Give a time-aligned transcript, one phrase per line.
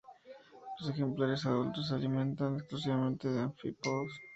[0.79, 4.11] Los ejemplares adultos se alimentan exclusivamente de anfípodos.